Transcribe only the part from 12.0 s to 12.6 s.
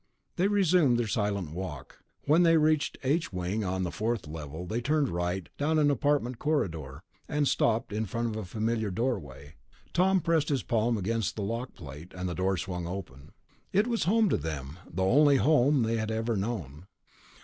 and the door